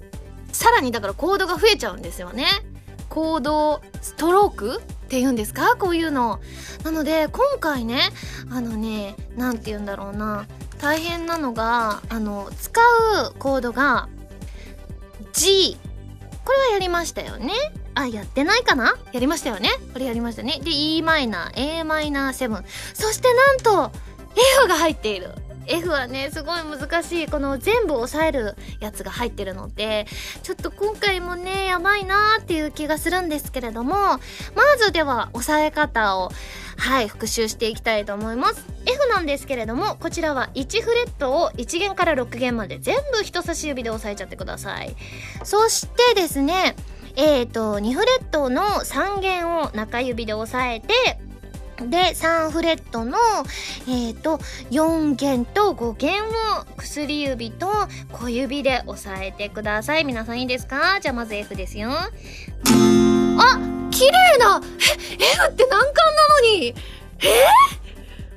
[0.52, 2.46] さらにだからコードが増えちゃうんですよね。
[3.08, 5.76] 行動ストロークって言うんですか？
[5.76, 6.40] こういうの。
[6.84, 8.00] なので今回ね
[8.50, 10.46] あのね何て言うんだろうな。
[10.80, 12.80] 大変なのがあの使
[13.28, 14.08] うコードが
[15.32, 15.78] G
[16.44, 17.52] これはやりましたよね
[17.94, 18.96] あ、やってないかな？
[19.12, 20.58] やりましたよねこれやりましたね。
[20.62, 22.64] で、e マイナー、a マイナー7。
[22.92, 23.92] そしてなんと、
[24.58, 25.30] F が入っている。
[25.66, 27.26] F はね、すごい難しい。
[27.26, 30.06] この全部押さえるやつが入ってるので、
[30.42, 34.18] ちょっと今回もね、やばいなーっていう気がするんですけれども、ま
[34.78, 36.30] ずでは押さえ方を、
[36.76, 38.66] はい、復習していきたいと思います。
[38.86, 44.94] F なんですけれども、こちらは1フレットを1弦から6弦まで全部人差し指で押さえちゃってください。
[45.44, 46.76] そしてですね、
[47.16, 51.18] えっ、ー、と、2フレットの3弦を中指で押さえて、
[51.82, 53.18] で、3フレットの、
[53.88, 54.38] えっ、ー、と、
[54.70, 56.28] 4弦と5弦を
[56.76, 57.68] 薬指と
[58.12, 60.04] 小指で押さえてください。
[60.04, 61.00] 皆さんいいですか？
[61.00, 61.90] じゃあまず F ですよ。
[61.90, 62.10] あ
[63.90, 66.72] 綺麗なえ !F って難関なのにえ？
[67.80, 67.83] ー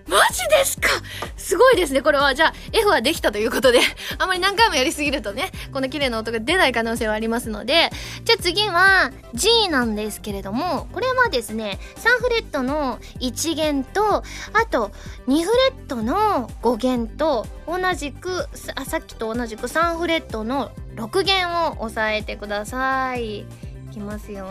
[0.07, 0.87] マジですか？
[1.35, 2.33] すごいですね、これは。
[2.33, 3.79] じゃあ、F はできたということで、
[4.19, 7.89] あまり何回もやりすぎるとね、この綺麗な音が出ない可能性はありますので、
[8.23, 14.91] じゃあ次は G なんですけれども、これはですね、3フレットの1弦と、あと
[15.27, 23.39] 2フレットの5弦と、同じく、あ、さっきと同じく3フレットの6弦を押さえてください。
[23.39, 23.45] い
[23.91, 24.47] きますよ。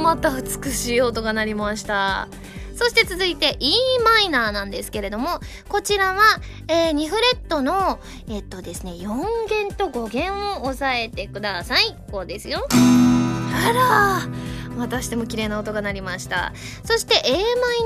[0.00, 2.28] また美しい音が鳴りました。
[2.74, 6.22] そして続いて e マイナーなんですけれども、こちらは、
[6.66, 11.94] えー、2フレットの、えっとですね、4弦と5弦を押さえてください。
[12.10, 12.66] こうですよ。
[12.72, 16.54] あらまたしても綺麗な音が鳴りました。
[16.84, 17.44] そして a マイ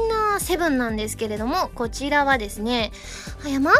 [0.09, 2.92] ナー7なんですけれども、こちらはですね、
[3.42, 3.72] はやま？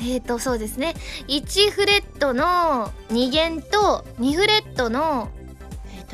[0.00, 0.94] えーと、そうですね。
[1.28, 5.28] 1フレットの2弦と2フレットの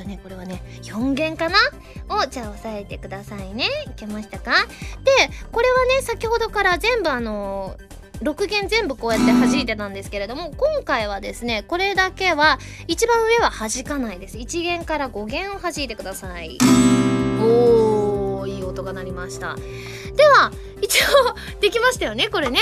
[0.02, 1.56] とねこれはね4弦かな？
[2.08, 3.66] をじゃあ押さえてくださいね。
[3.86, 4.52] いけましたか？
[5.04, 5.10] で
[5.50, 7.76] これはね先ほどから全部あの
[8.22, 12.58] 6弦全部こうやって弾いてたんですけれども今回はですねこれだけは
[12.88, 14.38] 一番上は弾かないです。
[14.38, 16.58] 1弦から5弦を弾いてください。
[17.40, 19.56] おーいい音が鳴りました。
[20.16, 21.06] では一応
[21.60, 22.60] できましたよねこれね。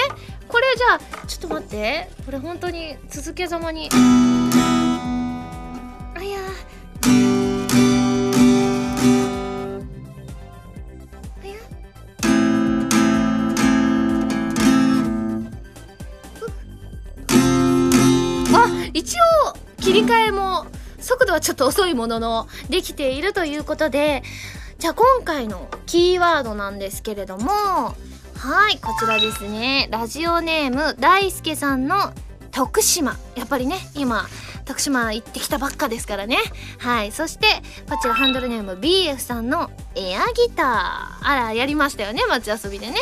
[0.49, 2.09] これじゃあちょっと待って。
[2.25, 3.89] これ本当に続けざまに
[19.87, 20.67] 切り替えも
[20.99, 24.25] 速度はちょっと遅いもののできているということで
[24.81, 27.95] じゃあ今回のキーワードなんですけれどもは
[28.73, 29.89] いこちらですね。
[29.93, 32.13] ラジオネーム大輔さんの
[32.51, 33.17] 徳島。
[33.37, 34.27] やっぱりね今
[34.65, 36.39] 徳島行ってきたばっかですからね。
[36.79, 37.47] はいそして
[37.89, 41.29] こちらハンドルネーム BF さんのエアギター。
[41.29, 42.97] あらやりましたよね街遊びでね。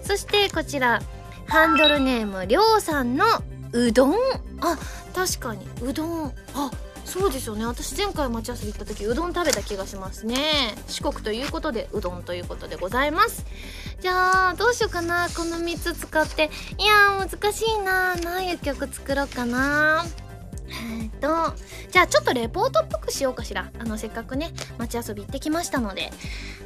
[0.00, 1.02] そしてこちら
[1.46, 3.26] ハンドルネームりょうさんの
[3.72, 4.14] うどん？
[4.60, 4.78] あ
[5.14, 5.66] 確かに。
[5.82, 6.32] うどん。
[6.54, 6.70] あ
[7.04, 7.66] そうですよね。
[7.66, 10.74] 私前回待ち合わせ行った時うどん食べた気がしますね。
[10.88, 13.44] 四国ということでうどんということでございます。
[14.00, 15.28] じゃあどうしようかな。
[15.28, 16.50] この3つ使って。
[16.78, 20.04] いやー難しいな何いう曲作ろうかな
[21.00, 21.54] えっと、
[21.90, 23.70] じゃあちょっとレポートっぽくしようかしら。
[23.78, 26.10] あの、せっかくね、街遊び行ってきましたので。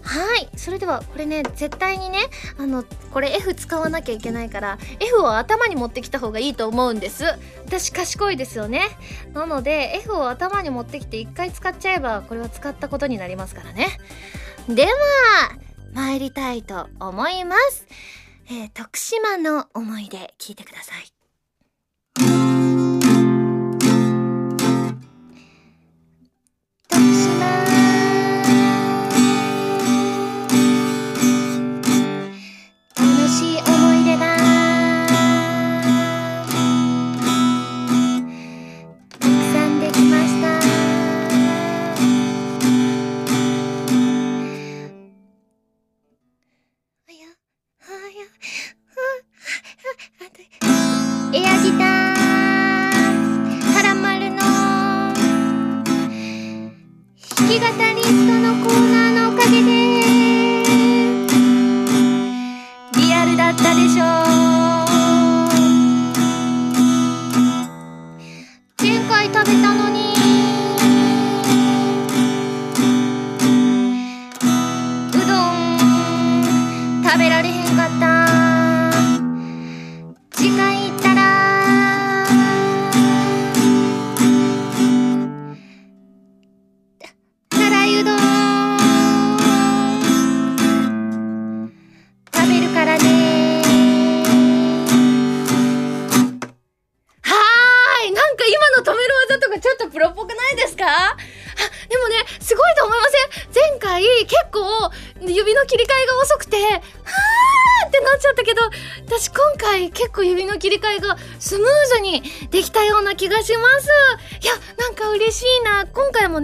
[0.03, 0.49] はい。
[0.57, 2.21] それでは、これね、絶対にね、
[2.59, 7.25] あの、これ F 使わなきゃいけないから、F を頭に持ってきた方がいいと思うんです。
[7.65, 8.83] 私賢いですよね。
[9.35, 13.99] なので、F を頭に持ってきて一回使っちゃえば、これは使ったことになりますからね。
[14.69, 14.91] では、
[15.93, 17.87] 参りたいと思います。
[18.49, 21.16] えー、徳島の思い出聞いてください。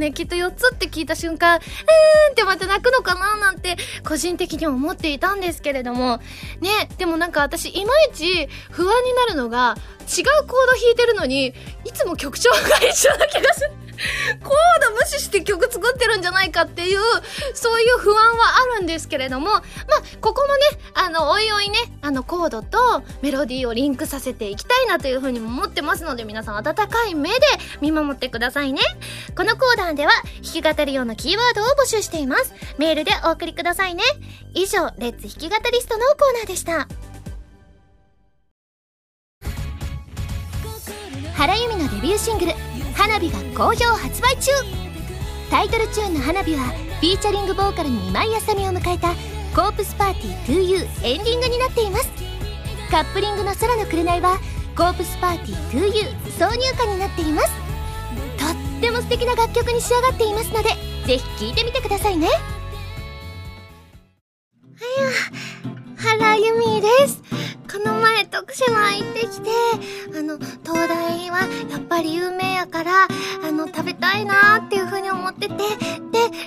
[0.03, 6.19] ね、きっと4つって聞いた瞬間、うーんってまた泣くのかななんて個人的には思っていたんですけれども、
[6.61, 13.82] ね、でもなんか私いまいち不安になるのが違うコード弾いてるのに、いつも曲調が一緒な気がする。
[15.44, 17.00] 曲作ってるんじゃないかっていう、
[17.55, 19.62] そういう不安はあるんですけれども、まあ、
[20.20, 20.62] ここもね、
[20.94, 27.37] あの、おいおいね、あの、コードとメロディーをリンクさせていきたいなというふうにも思ってますので、皆さん温かい目で
[27.81, 28.81] 見守ってくださいね。
[29.37, 32.52] このコーナーでは、弾き語るようなキーワードを募集しています。
[32.78, 34.02] メールでお送りくださいね。
[34.55, 36.88] 以上、レッツ弾き語リストのコーナーでした。
[41.35, 42.52] 原由美のデビューシングル
[42.94, 44.82] 「花火」が好評発売中
[45.53, 49.11] タイトルチューンの「花火」はフィーチャリングボーカルに今井あさみを迎えた
[49.55, 52.09] 「コープスパーティー 2U」エンディングになっています。
[52.91, 54.41] カップリングの「空の紅」は
[54.75, 56.09] 「コープスパーティー 2U」
[56.41, 57.51] 挿入歌になっています。
[58.38, 60.71] とっても素敵な楽曲に仕上がっていますので
[61.07, 62.29] ぜひ聴いてみてくださいね。
[62.29, 62.41] はや。
[66.03, 67.23] 原由美です
[67.73, 69.51] この前徳島行ってきて、
[70.19, 73.09] あの、東大はやっぱり有名やから、
[73.43, 75.62] あの、食べたいなーっていう風に思ってて、で、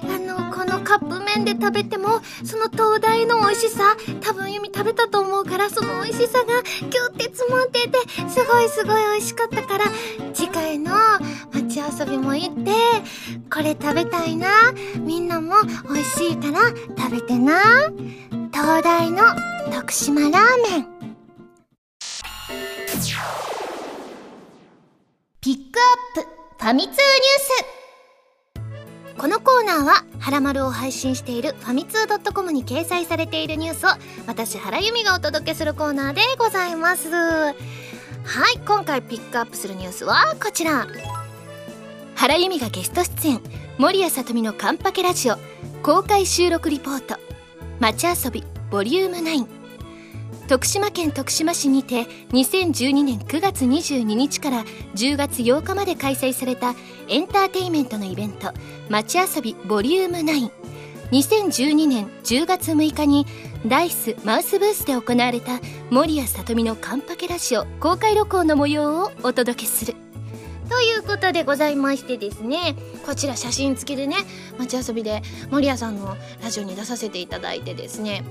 [0.03, 7.97] あの、このカップ麺で食べても、その東大の美味しさ、多分ユミ食べたと思うから、その美味しさがギュって詰まってて、
[8.29, 9.85] すごいすごい美味しかったから、
[10.33, 10.91] 次回の
[11.53, 12.71] 街遊びも行って、
[13.51, 14.47] これ食べたいな。
[14.99, 15.55] みんなも
[15.91, 16.59] 美味しいから
[16.95, 17.89] 食べてな。
[18.65, 19.21] 東大の
[19.71, 20.87] 徳島ラーメン。
[25.39, 25.79] ピック
[26.17, 26.27] アップ
[26.63, 26.97] ファミ通ニュー
[29.13, 33.89] スこのコーナーは、はらまるを配信しているファミツー .com に掲載されているニュースを、
[34.25, 37.11] 私、原由美がお届けするコーナーでございます。
[37.11, 37.53] はい、
[38.65, 40.87] 今回ピックアップするニュースはこちら。
[42.15, 43.41] 原由美がゲスト出演、
[43.77, 45.35] 森谷さとみのカンパケラジオ、
[45.83, 47.19] 公開収録リポート、
[47.79, 49.45] 街遊び、ボリューム9。
[50.47, 54.63] 徳島県徳島市にて2012年9月22日から
[54.95, 56.75] 10月8日まで開催された
[57.07, 58.51] エンターテイメントのイベント
[58.89, 60.51] 「街遊びボリューム9」
[61.11, 63.25] 2012年10月6日に
[63.65, 69.95] ダイスマウスブースで行われた守谷さとみのカンパケラジオ公開録音の模様をお届けする
[70.69, 72.75] ということでございましてですね
[73.05, 74.17] こちら写真付きでね
[74.57, 78.23] 街遊びで守谷さんのラジオに出させていただいてですね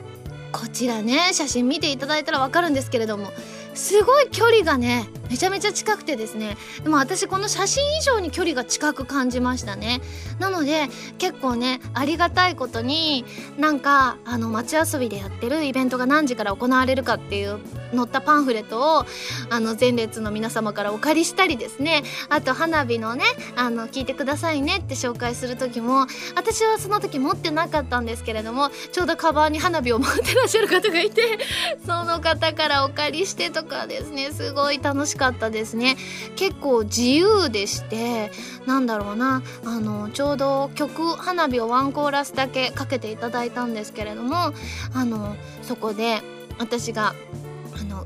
[0.55, 3.33] こちらね写真見ていただいたら分かるんですけれども
[3.75, 6.57] すごい距離がねめちゃめちゃ近くてですね。
[6.83, 10.01] でも私この写真以上に距離が近く感じましたね。
[10.39, 13.25] なので結構ねありがたいことに
[13.59, 17.59] なんかあの街遊びでやってるイベントが何時から行われるかっていう
[17.95, 19.07] 載ったパンフレットを
[19.51, 22.03] あの前列の皆様からお借りしたりですね。
[22.29, 23.25] あと花火のね
[23.57, 31.39] あの聞いてくださいねって紹介する時も私はその時持ってなかったんですけれどもちょうどカバンに花火を持ってらっしゃる方がいて
[31.87, 35.97] その方からお借りしてとかですねすごい楽しかったですね。
[36.37, 38.31] 結構自由でして
[38.67, 39.43] なんだろうな。
[39.65, 44.53] あのちょうど曲花火をワンコーラスだけかけていただいたんですけれども
[44.95, 46.21] あのそこで
[46.59, 47.15] 私が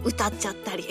[0.04, 0.86] 歌っちゃったり。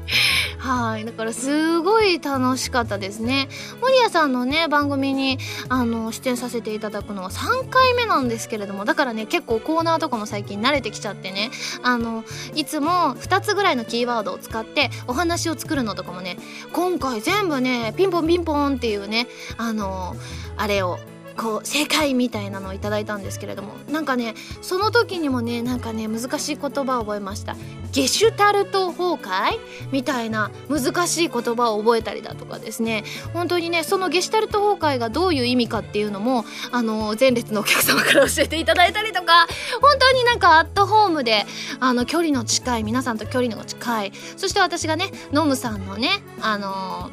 [0.58, 1.04] はい。
[1.04, 3.48] だからすごい楽しかったですね。
[3.80, 5.38] 守屋さんのね番組に
[5.68, 11.50] あの出演させていただくのは3回目なんですけれどもだからね結構コーナーとかも最近慣れてきちゃってね。
[11.82, 16.38] あのいつも2つぐらいのキーワードを使ってお話を作るのとかもね
[16.72, 19.26] 今回全部ねピンポンピンポンっていうね
[19.58, 20.16] あの
[20.56, 20.98] あれを
[21.36, 27.56] こう正解みたいなのをいただいたんですけれどもなんかねその時にもねなんかね難しい言葉を覚えました。
[27.92, 29.60] ゲシュタルト崩壊
[29.92, 33.04] みたいな難しい言葉を覚えたりだとかですね。
[33.32, 39.46] 本当にねそのゲシュタルト崩壊がどういう意味かっていうのもあの前列のお客様から教えていただいたりとか
[39.80, 41.46] 本当になんかアットホームで
[41.78, 46.08] あの距離の近い皆さんと距離の近いそして私がねノムさんのね
[46.40, 47.10] あの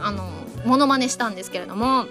[0.00, 0.28] あの
[0.64, 2.06] モノマネしたんですけれども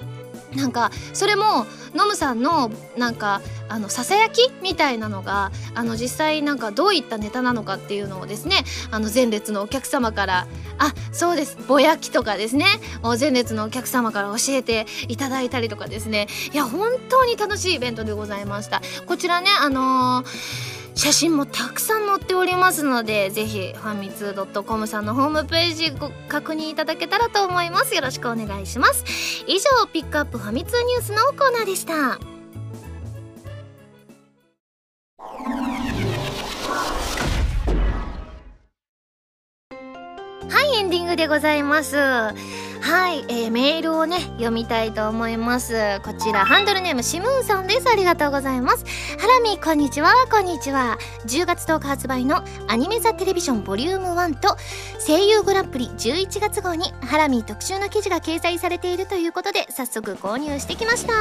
[0.56, 10.48] なんかそれもノムさんのなんかあのささやきみたいなのがあの実際なんかどういったネタなのかっていうのをですねあの前列のお客様から
[10.78, 12.66] あそうですぼやきとかですね
[13.20, 16.28] 前列のお客様から教えていただいたりとかですね。
[16.54, 18.82] いや本当に楽しいイベントでございました。
[19.06, 27.94] こちらねあのー写真もたくさん載っておりますのでぜひファミツー .com さんのホームページご確認いただけたらと思います。
[27.94, 29.04] よろしくお願いします。
[29.46, 31.94] 以上ピックアップファミツーニュースのコーナーでした。
[40.48, 41.98] はいエンディングでございます。
[42.86, 46.00] はい、えー、メールをね読みたいと思います。
[46.04, 47.90] こちらハンドルネームシムーンさんです。
[47.92, 48.86] ありがとうございます。
[49.18, 50.14] ハラミこんにちは。
[50.30, 51.00] こんにちは。
[51.26, 54.56] 10月10日発売のアニメザテレビジョンボリューム1と
[55.04, 61.14] 声優グランプリ11月号にハラミ特集の記事が掲載されているということで早速購入してきました。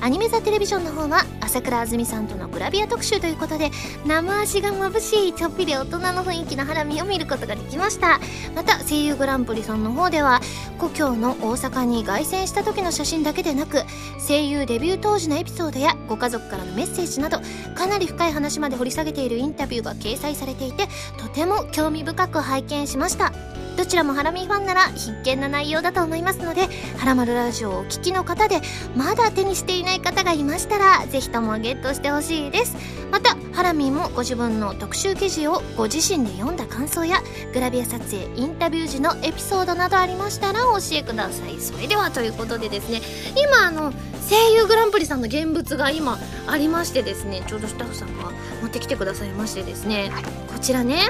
[0.00, 3.70] アニメザテレビジョンの方は朝倉あずみさんとのグラビア特集ということで
[4.06, 8.18] 生足が眩しいちょっぴり大人の雰囲気のハラミを見ることができました。
[8.54, 10.40] また声優グランプリさんの方では
[10.86, 13.82] 故郷の大阪に凱旋した時の写真だけでなく
[14.24, 17.40] 声優デビュー当時のエピソードやご家族からのメッセージなど
[17.74, 20.86] かなり深い話まで掘り下げているインタビューが掲載されていて
[21.18, 23.32] とても興味深く拝見しました。
[23.76, 26.62] どちらもハラミファンなら必見な内容だと思いますので
[26.98, 28.60] ハラマルラジオをお聴きの方で
[28.96, 32.74] まだ手にしていない方がいましたらぜひともゲットしてほしいです。
[33.10, 37.22] またハラミーもご自分の特集記事をご自身で読んだ感想や
[37.54, 41.60] グラビア撮影インタビュー時のエピソードなどありましたら教えください。
[41.60, 43.00] それではということでですね
[43.36, 43.92] 今あの
[44.28, 46.18] 声優グランプリさんの現物が今
[46.48, 50.10] ありましてですねちょうどスタッフさんが持ってきてくださいましてですね
[50.48, 51.08] こちらね。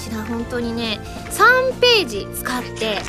[0.00, 0.98] こちら本当にね
[1.28, 3.02] 3ページ使って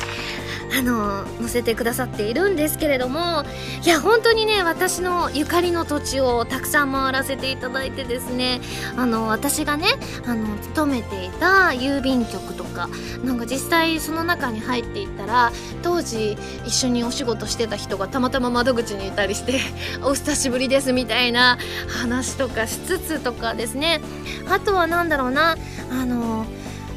[0.78, 3.44] あの載せてくださっているんですけれども
[3.82, 8.60] いや本当にね私のゆかりの土地をたくさん回らせていただいてですね
[8.94, 9.86] あの私がね
[10.26, 12.90] あの勤めていた郵便局とか
[13.24, 15.50] なんか実際その中に入っていったら
[15.82, 16.36] 当時
[16.66, 19.60] 一緒にお仕事してた人がたまたま窓口にいたりして
[20.04, 24.02] 「お久しぶりです」みたいな話とかしつつとかですね。
[24.48, 25.56] あとは何だろうな
[25.90, 26.46] あの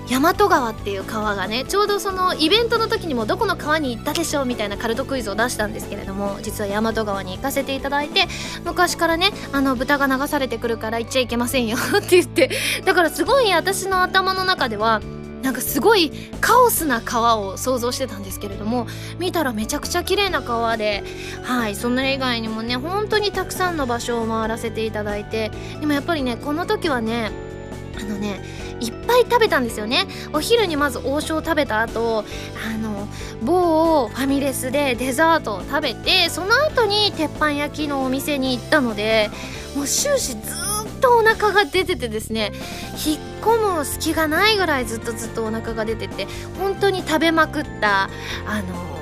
[0.09, 8.27] 大和川っていう川がねちょうどそのイベントの時にもどこの川に行ったでしょうみたいなカルトクイズを出したんですけれども実は大和川に行かせていただいて
[8.63, 12.49] 昔からねあの豚が流されてくるから行っちゃいけませんよ って言って。
[12.85, 15.01] だからすごい私の頭の中では
[15.41, 18.87] なんかすごいカオスな川を想像してたんですけれども
[19.19, 21.03] 見たらめちゃくちゃ綺麗な川で
[21.43, 27.31] はいそれ以外にもね本当にたくさんの場所を回らせていただいてでもやっぱりねこの時はね
[27.99, 28.41] あのね
[28.79, 30.05] いっぱい食べたんですよね。
[30.33, 32.25] お昼にまず王将を食べた後
[32.73, 33.07] あの
[33.41, 39.29] 某ファミレスでデザートを食べてその後に鉄板焼きのお店に行ったので
[39.75, 42.51] もう終始ずっとお腹が出ててですね
[43.05, 46.27] 引っ込む隙がないぐらいずっとずっとお腹が出てて
[46.59, 48.09] 本当に食べまくった
[48.47, 48.94] あの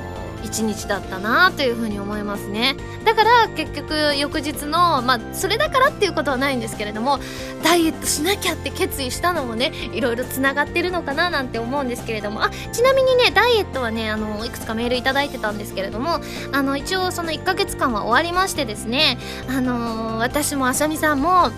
[0.54, 2.76] 一日だったなというふうに思いますね。
[3.04, 7.20] だから結局翌日のまあそれだからっていうことはないんですけれども
[7.64, 12.43] ダイエットしなきゃって決意したのもねいろいろつながってるのかななんて思うんですけれども。
[12.43, 16.20] あちなみにねダイエットはねあのいくつかメールいただいてたんですけれども
[16.51, 19.18] あの一応その1ヶ月間は終わりましてですね
[19.49, 21.49] あの私もあさみさんも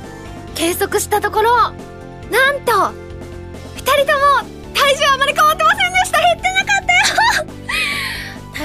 [0.56, 4.55] 計測したところなんと2人とも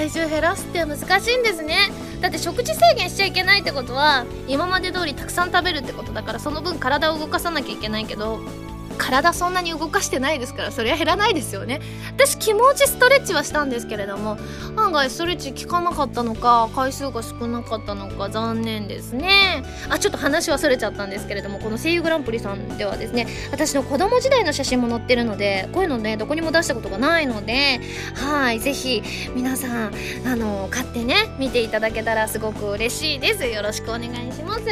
[0.00, 1.76] 体重減らすって難しいんですね。
[2.22, 8.40] だって食事制限しちゃいけないってことは今まで通りたくさん食べるってことだからその分体を動かさなきゃいけないけど
[9.00, 11.80] 体そんなに動かしてないですからそりゃ減らないですよね。
[12.14, 14.36] 私気持ちストレッチはしたんですけれども
[14.76, 19.64] 案外ストレッチ効かなかったのか回数が少なかったのか残念ですね。
[19.88, 27.80] あちょっと話はそれちゃったんですけれどもこの声優グランプリさんではですね私の子供時代の写真も載ってるのでこういうのねどこにも出したことがないので
[28.14, 29.02] はいぜひ
[29.34, 29.94] 皆さん
[30.26, 33.46] あの買ってね見ていただけたらすごく嬉しいです。
[33.46, 34.64] よろしくお願いします。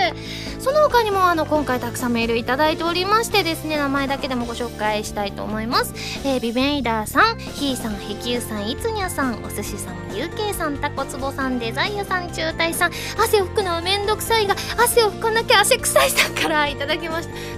[0.58, 5.94] その他にもあの今回たくさんメールいただいておりましてですね名前だけでもご紹介したいと思います、
[6.26, 17.57] えー、ビベンイダーさんひーさんヘキューさんいつにゃさんお寿司さんゆうけいさんたこつぼさんデザイアさん中退さん汗を拭くのはめんどくさいが汗を拭かなきゃ汗臭いさんからいただきました。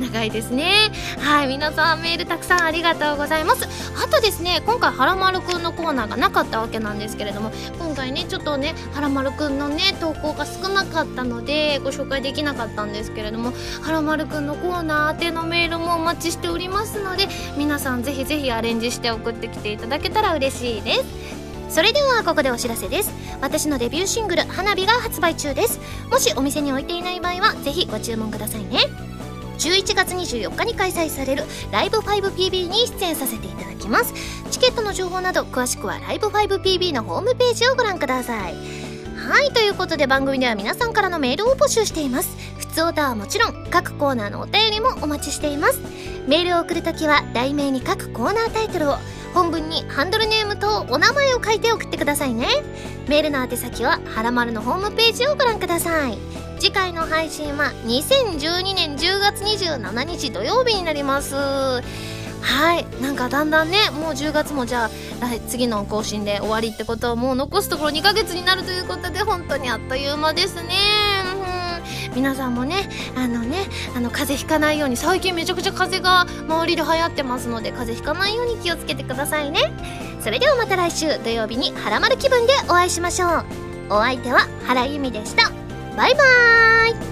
[0.00, 0.90] 長いですね。
[1.18, 3.68] はい皆さんメールたくさんありがとうございます。
[4.02, 21.04] あとですね今回はらまるくんのコーナーがなかったわけなんですけれども今回ねちょっとねはらまるくんのね投稿が少なかったのでご紹介できなかったんですけれどもはらまるくんのコーナー宛てのメールもお待ちしておりますので皆さんぜひぜひアレンジして送ってきていただけたら嬉しいです。
[21.68, 23.10] それではここでお知らせです。
[23.40, 25.80] 私のデビューシングル「花火」が発売中です。
[26.10, 29.11] もしお店に置いていない場合はぜひご注文くださいね。
[29.62, 34.12] 11月24日に開催されるライブ 5PB に出演させていただきます。
[34.50, 38.54] チケットの情報など詳しくはライブ 5PB のホームページをご覧ください。
[39.16, 42.36] はいということで番組では皆さんからのメールを募集しています。
[42.58, 45.80] 普通オタはもちろん各コーナーのお便りもお待ちしています。
[46.26, 48.96] メールを送るときは題名に各コーナータイトルを
[49.32, 52.48] 本文にハンドルネームとお名前を書いて送ってくださいね。
[53.06, 56.41] メールの宛先ははらまるのホームページをご覧ください。
[56.58, 61.34] 次回の配信は2012年10月27日土曜日になります。
[61.34, 61.80] は
[62.76, 64.90] いなんかだんだんねもう10月もじゃあ
[65.48, 70.74] 次の更新で終わりってことはもう残すところ2ヶ月になるということで本当にあっという間ですね。
[72.14, 73.56] 皆さんもねあのね
[73.96, 79.72] あの風邪ひかないように最近めちゃくちゃ風邪が周りで流行ってますので風邪ひかないように気をつけてくださいね。
[80.20, 83.44] それではまた来週土曜日にハラマル気分でお会いしましょう。
[83.90, 85.61] お相手は原由美でした。
[85.96, 87.11] バイバーイ。